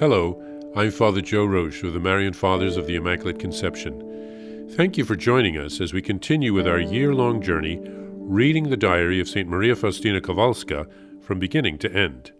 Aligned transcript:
Hello, 0.00 0.42
I'm 0.74 0.92
Father 0.92 1.20
Joe 1.20 1.44
Roesch 1.44 1.86
of 1.86 1.92
the 1.92 2.00
Marian 2.00 2.32
Fathers 2.32 2.78
of 2.78 2.86
the 2.86 2.94
Immaculate 2.94 3.38
Conception. 3.38 4.70
Thank 4.74 4.96
you 4.96 5.04
for 5.04 5.14
joining 5.14 5.58
us 5.58 5.78
as 5.78 5.92
we 5.92 6.00
continue 6.00 6.54
with 6.54 6.66
our 6.66 6.80
year 6.80 7.14
long 7.14 7.42
journey 7.42 7.78
reading 7.84 8.70
the 8.70 8.78
diary 8.78 9.20
of 9.20 9.28
St. 9.28 9.46
Maria 9.46 9.76
Faustina 9.76 10.22
Kowalska 10.22 10.90
from 11.20 11.38
beginning 11.38 11.76
to 11.80 11.92
end. 11.92 12.32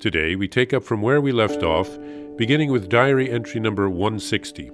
Today 0.00 0.36
we 0.36 0.48
take 0.48 0.72
up 0.72 0.82
from 0.82 1.02
where 1.02 1.20
we 1.20 1.32
left 1.32 1.62
off, 1.62 1.98
beginning 2.38 2.72
with 2.72 2.88
diary 2.88 3.30
entry 3.30 3.60
number 3.60 3.90
160. 3.90 4.70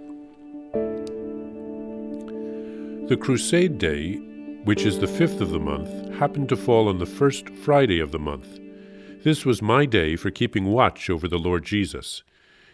The 3.09 3.19
Crusade 3.21 3.79
Day, 3.79 4.15
which 4.63 4.85
is 4.85 5.01
the 5.01 5.09
fifth 5.09 5.41
of 5.41 5.51
the 5.51 5.59
month, 5.59 6.15
happened 6.21 6.51
to 6.51 6.57
fall 6.57 6.87
on 6.87 6.99
the 6.99 7.05
first 7.05 7.49
Friday 7.49 7.99
of 7.99 8.13
the 8.13 8.21
month. 8.21 8.61
This 9.25 9.47
was 9.47 9.63
my 9.63 9.87
day 9.87 10.17
for 10.17 10.33
keeping 10.33 10.65
watch 10.65 11.09
over 11.09 11.29
the 11.29 11.39
Lord 11.39 11.65
Jesus. 11.65 12.25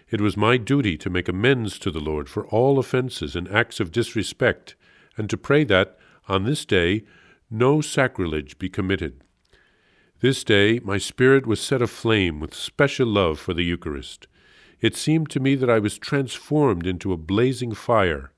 It 0.09 0.23
was 0.23 0.35
my 0.35 0.57
duty 0.57 0.97
to 0.97 1.11
make 1.11 1.29
amends 1.29 1.79
to 1.81 1.91
the 1.91 2.01
Lord 2.01 2.27
for 2.27 2.47
all 2.47 2.79
offenses 2.79 3.37
and 3.37 3.47
acts 3.49 3.81
of 3.81 3.93
disrespect, 3.93 4.75
and 5.19 5.29
to 5.29 5.37
pray 5.37 5.65
that, 5.65 5.99
on 6.27 6.45
this 6.45 6.65
day, 6.65 7.05
no 7.51 7.83
sacrilege 7.83 8.59
be 8.59 8.71
committed. 8.71 9.23
This 10.21 10.43
day 10.43 10.81
my 10.83 10.97
spirit 10.97 11.47
was 11.47 11.61
set 11.61 11.83
aflame 11.83 12.41
with 12.41 12.55
special 12.55 13.09
love 13.09 13.39
for 13.39 13.53
the 13.53 13.65
Eucharist. 13.65 14.27
It 14.81 14.97
seemed 14.97 15.29
to 15.31 15.41
me 15.41 15.55
that 15.55 15.69
I 15.69 15.79
was 15.79 15.99
transformed 15.99 16.87
into 16.87 17.13
a 17.13 17.19
blazing 17.19 17.75
fire. 17.75 18.33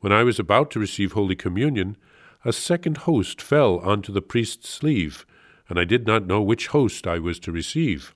When 0.00 0.14
I 0.14 0.22
was 0.22 0.38
about 0.38 0.70
to 0.70 0.80
receive 0.80 1.12
Holy 1.12 1.36
Communion, 1.36 1.98
a 2.42 2.54
second 2.54 2.98
host 2.98 3.42
fell 3.42 3.80
onto 3.80 4.12
the 4.12 4.22
priest's 4.22 4.70
sleeve, 4.70 5.26
and 5.68 5.78
I 5.78 5.84
did 5.84 6.06
not 6.06 6.26
know 6.26 6.42
which 6.42 6.68
host 6.68 7.06
I 7.06 7.18
was 7.18 7.38
to 7.40 7.52
receive. 7.52 8.14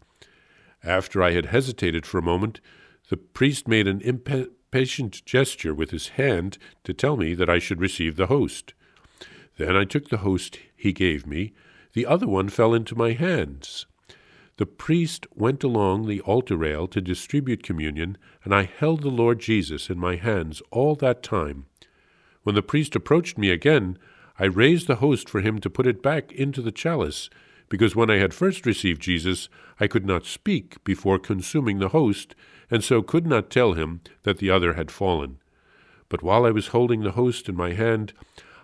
After 0.85 1.23
I 1.23 1.33
had 1.33 1.47
hesitated 1.47 2.07
for 2.07 2.19
a 2.19 2.23
moment, 2.23 2.61
the 3.09 3.17
priest 3.17 3.67
made 3.67 3.87
an 3.87 4.01
impatient 4.03 5.25
gesture 5.25 5.75
with 5.75 5.91
his 5.91 6.09
hand 6.09 6.59
to 6.85 6.93
tell 6.93 7.17
me 7.17 7.35
that 7.35 7.51
I 7.51 7.59
should 7.59 7.81
receive 7.81 8.17
the 8.17 8.27
host. 8.27 8.75
Then 9.57 9.77
I 9.77 9.85
took 9.85 10.09
the 10.09 10.19
host 10.19 10.59
he 10.77 10.93
gave 10.93 11.27
me. 11.27 11.53
The 11.95 12.07
other 12.07 12.29
one 12.29 12.49
fell 12.49 12.75
into 12.75 12.95
my 12.95 13.13
hands. 13.13 13.87
The 14.59 14.67
priest 14.67 15.27
went 15.35 15.65
along 15.65 16.07
the 16.07 16.21
altar 16.21 16.57
rail 16.57 16.87
to 16.89 17.01
distribute 17.01 17.63
communion, 17.63 18.19
and 18.45 18.55
I 18.55 18.65
held 18.65 19.03
the 19.03 19.09
Lord 19.09 19.39
Jesus 19.39 19.89
in 19.89 19.99
my 19.99 20.17
hands 20.17 20.63
all 20.71 20.95
that 20.97 21.23
time. 21.23 21.67
When 22.43 22.55
the 22.55 22.63
priest 22.63 22.97
approached 22.97 23.39
me 23.39 23.51
again, 23.51 23.99
I 24.39 24.45
raised 24.45 24.87
the 24.87 24.97
host 24.97 25.29
for 25.29 25.41
him 25.41 25.59
to 25.61 25.71
put 25.71 25.87
it 25.87 26.03
back 26.03 26.31
into 26.33 26.63
the 26.63 26.71
chalice, 26.71 27.29
because 27.69 27.97
when 27.97 28.11
I 28.11 28.17
had 28.17 28.33
first 28.33 28.65
received 28.65 29.03
Jesus, 29.03 29.49
I 29.81 29.87
could 29.87 30.07
not 30.07 30.25
speak 30.25 30.83
before 30.85 31.19
consuming 31.19 31.79
the 31.79 31.89
host, 31.89 32.35
and 32.71 32.85
so 32.85 33.03
could 33.03 33.27
not 33.27 33.51
tell 33.51 33.73
him 33.73 34.01
that 34.23 34.39
the 34.39 34.51
other 34.51 34.75
had 34.75 34.91
fallen. 34.91 35.39
But 36.09 36.23
while 36.23 36.47
I 36.47 36.51
was 36.51 36.69
holding 36.69 37.03
the 37.03 37.13
host 37.13 37.49
in 37.49 37.57
my 37.57 37.73
hand, 37.73 38.13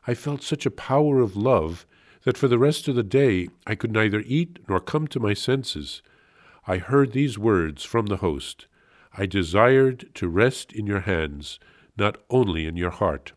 I 0.06 0.14
felt 0.14 0.42
such 0.42 0.64
a 0.64 0.70
power 0.70 1.20
of 1.20 1.36
love 1.36 1.86
that 2.22 2.38
for 2.38 2.48
the 2.48 2.58
rest 2.58 2.88
of 2.88 2.94
the 2.94 3.02
day 3.02 3.48
I 3.66 3.74
could 3.74 3.92
neither 3.92 4.22
eat 4.26 4.58
nor 4.68 4.80
come 4.80 5.06
to 5.08 5.20
my 5.20 5.34
senses. 5.34 6.02
I 6.66 6.78
heard 6.78 7.12
these 7.12 7.38
words 7.38 7.84
from 7.84 8.06
the 8.06 8.18
host 8.18 8.66
I 9.16 9.26
desired 9.26 10.12
to 10.14 10.28
rest 10.28 10.72
in 10.72 10.86
your 10.86 11.00
hands, 11.00 11.60
not 11.96 12.16
only 12.30 12.66
in 12.66 12.76
your 12.76 12.90
heart. 12.90 13.32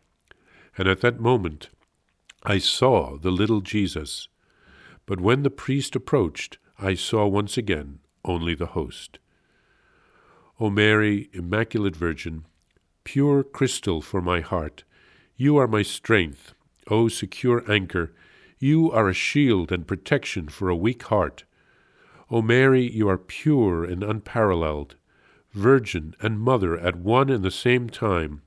And 0.76 0.88
at 0.88 1.02
that 1.02 1.20
moment 1.20 1.68
I 2.50 2.56
saw 2.56 3.18
the 3.18 3.30
little 3.30 3.60
Jesus. 3.60 4.28
But 5.04 5.20
when 5.20 5.42
the 5.42 5.50
priest 5.50 5.94
approached, 5.94 6.56
I 6.78 6.94
saw 6.94 7.26
once 7.26 7.58
again 7.58 7.98
only 8.24 8.54
the 8.54 8.72
host. 8.72 9.18
O 10.58 10.70
Mary, 10.70 11.28
Immaculate 11.34 11.94
Virgin, 11.94 12.46
pure 13.04 13.42
crystal 13.42 14.00
for 14.00 14.22
my 14.22 14.40
heart, 14.40 14.84
you 15.36 15.58
are 15.58 15.68
my 15.68 15.82
strength, 15.82 16.54
O 16.90 17.08
secure 17.08 17.70
anchor, 17.70 18.14
you 18.58 18.90
are 18.92 19.10
a 19.10 19.12
shield 19.12 19.70
and 19.70 19.86
protection 19.86 20.48
for 20.48 20.70
a 20.70 20.76
weak 20.76 21.02
heart. 21.02 21.44
O 22.30 22.40
Mary, 22.40 22.90
you 22.90 23.10
are 23.10 23.18
pure 23.18 23.84
and 23.84 24.02
unparalleled, 24.02 24.96
Virgin 25.52 26.14
and 26.22 26.40
Mother 26.40 26.78
at 26.78 26.96
one 26.96 27.28
and 27.28 27.44
the 27.44 27.50
same 27.50 27.90
time. 27.90 28.40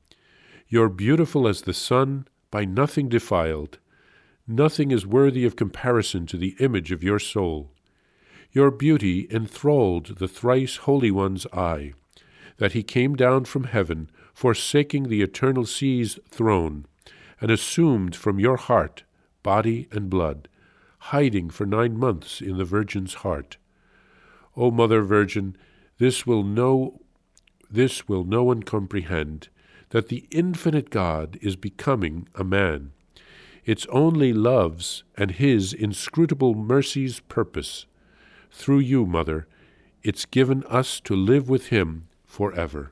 You 0.67 0.81
are 0.81 0.89
beautiful 0.89 1.47
as 1.47 1.61
the 1.61 1.73
sun, 1.73 2.27
by 2.49 2.65
nothing 2.65 3.07
defiled. 3.07 3.77
Nothing 4.51 4.91
is 4.91 5.07
worthy 5.07 5.45
of 5.45 5.55
comparison 5.55 6.25
to 6.25 6.35
the 6.35 6.57
image 6.59 6.91
of 6.91 7.01
your 7.01 7.19
soul. 7.19 7.71
Your 8.51 8.69
beauty 8.69 9.25
enthralled 9.31 10.17
the 10.17 10.27
thrice 10.27 10.75
Holy 10.75 11.09
One's 11.09 11.47
eye, 11.53 11.93
that 12.57 12.73
he 12.73 12.83
came 12.83 13.15
down 13.15 13.45
from 13.45 13.63
heaven, 13.63 14.09
forsaking 14.33 15.07
the 15.07 15.21
eternal 15.21 15.65
See's 15.65 16.19
throne, 16.27 16.85
and 17.39 17.49
assumed 17.49 18.13
from 18.13 18.41
your 18.41 18.57
heart 18.57 19.03
body 19.41 19.87
and 19.89 20.09
blood, 20.09 20.49
hiding 20.99 21.49
for 21.49 21.65
nine 21.65 21.97
months 21.97 22.41
in 22.41 22.57
the 22.57 22.65
Virgin's 22.65 23.13
heart. 23.13 23.55
O 24.57 24.69
Mother 24.69 25.01
Virgin, 25.01 25.55
this 25.97 26.27
will 26.27 26.43
no 26.43 26.99
this 27.69 28.09
will 28.09 28.25
no 28.25 28.43
one 28.43 28.63
comprehend, 28.63 29.47
that 29.91 30.09
the 30.09 30.27
infinite 30.29 30.89
God 30.89 31.39
is 31.41 31.55
becoming 31.55 32.27
a 32.35 32.43
man. 32.43 32.91
Its 33.65 33.85
only 33.87 34.33
love's 34.33 35.03
and 35.15 35.31
his 35.31 35.73
inscrutable 35.73 36.55
mercy's 36.55 37.19
purpose. 37.21 37.85
Through 38.51 38.79
you, 38.79 39.05
Mother, 39.05 39.47
it's 40.03 40.25
given 40.25 40.63
us 40.63 40.99
to 41.01 41.15
live 41.15 41.47
with 41.47 41.67
him 41.67 42.07
for 42.25 42.53
ever. 42.53 42.91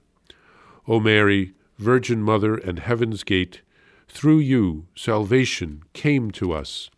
O 0.87 0.99
Mary, 0.99 1.53
Virgin 1.77 2.21
Mother 2.21 2.55
and 2.55 2.79
Heaven's 2.79 3.23
Gate, 3.23 3.61
through 4.07 4.39
you 4.39 4.87
salvation 4.95 5.83
came 5.93 6.31
to 6.31 6.51
us. 6.51 6.89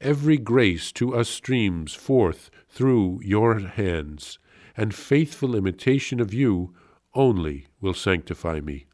Every 0.00 0.36
grace 0.36 0.92
to 0.92 1.14
us 1.14 1.28
streams 1.28 1.94
forth 1.94 2.50
through 2.68 3.20
your 3.22 3.60
hands, 3.60 4.38
and 4.76 4.94
faithful 4.94 5.54
imitation 5.54 6.20
of 6.20 6.34
you 6.34 6.74
only 7.14 7.66
will 7.80 7.94
sanctify 7.94 8.60
me. 8.60 8.86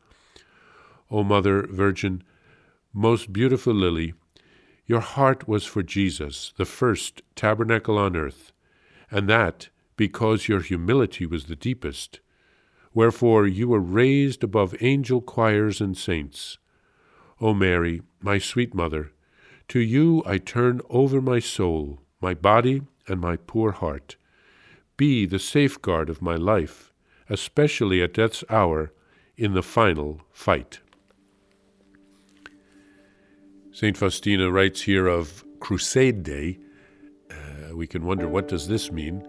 O 1.11 1.25
Mother 1.25 1.67
Virgin, 1.67 2.23
most 2.93 3.33
beautiful 3.33 3.73
lily, 3.73 4.15
your 4.85 5.01
heart 5.01 5.47
was 5.47 5.65
for 5.65 5.83
Jesus, 5.83 6.53
the 6.57 6.65
first 6.65 7.23
tabernacle 7.37 7.97
on 7.97 8.17
earth, 8.17 8.53
and 9.11 9.29
that 9.29 9.69
because 9.97 10.49
your 10.49 10.61
humility 10.61 11.27
was 11.27 11.45
the 11.45 11.55
deepest. 11.55 12.19
Wherefore 12.93 13.47
you 13.47 13.69
were 13.69 13.79
raised 13.79 14.43
above 14.43 14.75
angel 14.81 15.21
choirs 15.21 15.81
and 15.81 15.97
saints. 15.97 16.59
O 17.41 17.55
Mary, 17.55 18.03
my 18.21 18.39
sweet 18.39 18.75
mother, 18.75 19.13
to 19.69 19.79
you 19.79 20.25
I 20.27 20.39
turn 20.39 20.81
over 20.91 21.21
my 21.21 21.39
soul, 21.39 22.01
my 22.21 22.35
body, 22.35 22.83
and 23.07 23.21
my 23.21 23.37
poor 23.37 23.71
heart. 23.71 24.17
Be 24.97 25.25
the 25.27 25.39
safeguard 25.39 26.11
of 26.11 26.21
my 26.21 26.35
life, 26.35 26.93
especially 27.29 28.03
at 28.03 28.15
death's 28.15 28.43
hour, 28.51 28.93
in 29.37 29.55
the 29.55 29.63
final 29.63 30.23
fight. 30.33 30.81
St. 33.81 33.97
Faustina 33.97 34.51
writes 34.51 34.83
here 34.83 35.07
of 35.07 35.43
Crusade 35.59 36.23
Day. 36.23 36.59
Uh, 37.31 37.75
we 37.75 37.87
can 37.87 38.05
wonder 38.05 38.29
what 38.29 38.47
does 38.47 38.69
this 38.69 38.93
mean? 38.93 39.27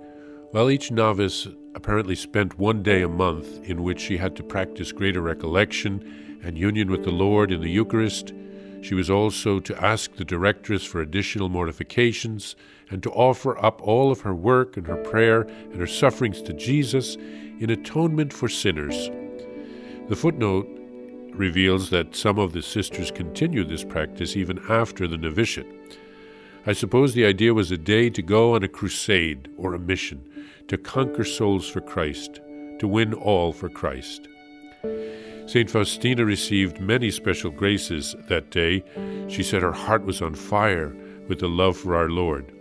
Well, 0.52 0.70
each 0.70 0.92
novice 0.92 1.48
apparently 1.74 2.16
spent 2.16 2.60
one 2.60 2.84
day 2.84 3.02
a 3.02 3.08
month 3.08 3.64
in 3.64 3.82
which 3.82 4.02
she 4.02 4.18
had 4.18 4.36
to 4.36 4.44
practice 4.44 4.92
greater 4.92 5.22
recollection 5.22 6.42
and 6.44 6.58
union 6.58 6.92
with 6.92 7.06
the 7.06 7.14
Lord 7.14 7.50
in 7.50 7.62
the 7.62 7.72
Eucharist. 7.72 8.34
She 8.82 8.94
was 8.94 9.10
also 9.10 9.62
to 9.62 9.82
ask 9.82 10.18
the 10.18 10.26
directress 10.26 10.84
for 10.84 11.00
additional 11.00 11.48
mortifications 11.48 12.58
and 12.90 13.02
to 13.04 13.12
offer 13.12 13.58
up 13.64 13.82
all 13.82 14.12
of 14.12 14.20
her 14.20 14.36
work 14.36 14.76
and 14.76 14.86
her 14.86 14.98
prayer 14.98 15.44
and 15.44 15.76
her 15.76 15.88
sufferings 15.88 16.42
to 16.42 16.52
Jesus 16.52 17.16
in 17.16 17.70
atonement 17.70 18.34
for 18.34 18.50
sinners. 18.50 19.10
The 20.10 20.18
footnote 20.18 20.68
reveals 21.36 21.90
that 21.90 22.16
some 22.16 22.40
of 22.40 22.54
the 22.54 22.62
sisters 22.62 23.12
continued 23.12 23.70
this 23.70 23.84
practice 23.84 24.36
even 24.36 24.60
after 24.70 25.08
the 25.08 25.18
novitiate. 25.18 25.68
I 26.66 26.74
suppose 26.74 27.14
the 27.14 27.26
idea 27.26 27.54
was 27.54 27.72
a 27.72 27.78
day 27.78 28.10
to 28.12 28.22
go 28.22 28.56
on 28.56 28.64
a 28.64 28.68
crusade 28.68 29.50
or 29.58 29.74
a 29.74 29.80
mission, 29.80 30.22
to 30.68 30.78
conquer 30.78 31.24
souls 31.24 31.68
for 31.68 31.82
Christ, 31.82 32.40
to 32.80 32.88
win 32.88 33.14
all 33.14 33.52
for 33.52 33.70
Christ. 33.70 34.28
St. 35.48 35.70
Faustina 35.70 36.24
received 36.24 36.80
many 36.80 37.12
special 37.12 37.52
graces 37.52 38.16
that 38.30 38.52
day. 38.52 38.84
She 39.28 39.44
said 39.44 39.62
her 39.64 39.72
heart 39.72 40.06
was 40.06 40.22
on 40.22 40.36
fire 40.36 40.96
with 41.28 41.40
the 41.40 41.50
love 41.50 41.78
for 41.78 41.96
our 41.96 42.10
Lord. 42.10 42.52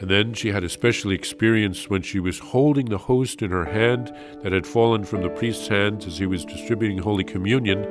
And 0.00 0.08
then 0.08 0.32
she 0.32 0.52
had 0.52 0.62
a 0.62 0.68
special 0.68 1.10
experience 1.10 1.90
when 1.90 2.02
she 2.02 2.20
was 2.20 2.38
holding 2.38 2.86
the 2.86 2.98
host 2.98 3.42
in 3.42 3.50
her 3.50 3.64
hand 3.64 4.14
that 4.42 4.52
had 4.52 4.66
fallen 4.66 5.02
from 5.02 5.22
the 5.22 5.28
priest's 5.28 5.66
hands 5.66 6.06
as 6.06 6.18
he 6.18 6.26
was 6.26 6.44
distributing 6.44 6.98
Holy 6.98 7.24
Communion. 7.24 7.84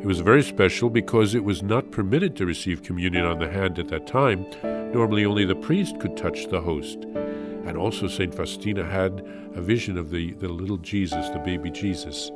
It 0.00 0.06
was 0.06 0.20
very 0.20 0.42
special 0.42 0.90
because 0.90 1.34
it 1.34 1.44
was 1.44 1.62
not 1.62 1.92
permitted 1.92 2.34
to 2.36 2.46
receive 2.46 2.82
communion 2.82 3.24
on 3.24 3.38
the 3.38 3.48
hand 3.48 3.78
at 3.78 3.88
that 3.88 4.08
time. 4.08 4.44
Normally, 4.92 5.24
only 5.24 5.44
the 5.44 5.54
priest 5.54 6.00
could 6.00 6.16
touch 6.16 6.48
the 6.48 6.60
host. 6.60 6.98
And 7.04 7.76
also, 7.76 8.08
St. 8.08 8.34
Faustina 8.34 8.84
had 8.84 9.24
a 9.54 9.60
vision 9.60 9.96
of 9.96 10.10
the, 10.10 10.32
the 10.34 10.48
little 10.48 10.76
Jesus, 10.78 11.28
the 11.30 11.38
baby 11.38 11.70
Jesus. 11.70 12.30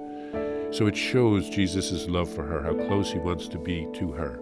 So 0.71 0.87
it 0.87 0.97
shows 0.97 1.51
Jesus' 1.51 2.09
love 2.09 2.33
for 2.33 2.45
her, 2.45 2.63
how 2.63 2.75
close 2.87 3.11
he 3.11 3.19
wants 3.19 3.49
to 3.49 3.59
be 3.59 3.89
to 3.95 4.13
her. 4.13 4.41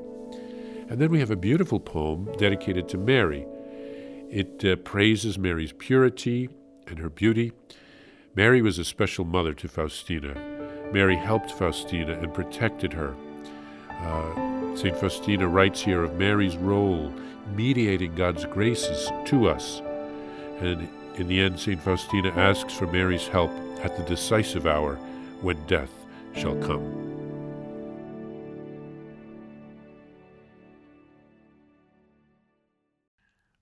And 0.91 0.99
then 0.99 1.11
we 1.11 1.21
have 1.21 1.31
a 1.31 1.37
beautiful 1.37 1.81
poem 1.81 2.29
dedicated 2.38 2.88
to 2.91 2.99
Mary. 2.99 3.47
It 4.31 4.65
uh, 4.65 4.77
praises 4.77 5.39
Mary's 5.39 5.73
purity 5.73 6.49
and 6.87 6.99
her 6.99 7.09
beauty. 7.09 7.53
Mary 8.35 8.61
was 8.63 8.79
a 8.79 8.85
special 8.85 9.25
mother 9.25 9.55
to 9.55 9.69
Faustina. 9.69 10.35
Mary 10.93 11.17
helped 11.17 11.51
Faustina 11.53 12.13
and 12.13 12.33
protected 12.33 12.93
her. 12.93 13.15
Uh, 13.91 14.77
St. 14.77 14.97
Faustina 14.97 15.49
writes 15.49 15.81
here 15.81 16.05
of 16.05 16.15
Mary's 16.15 16.57
role 16.57 17.13
mediating 17.55 18.15
God's 18.15 18.45
graces 18.45 19.11
to 19.27 19.49
us. 19.49 19.81
And 20.61 20.89
in 21.17 21.27
the 21.27 21.41
end, 21.41 21.59
St. 21.59 21.81
Faustina 21.81 22.31
asks 22.31 22.73
for 22.73 22.87
Mary's 22.87 23.27
help 23.27 23.51
at 23.83 23.97
the 23.97 24.03
decisive 24.05 24.67
hour 24.67 24.97
when 25.41 25.65
death 25.67 25.91
shall 26.35 26.57
come. 26.57 26.98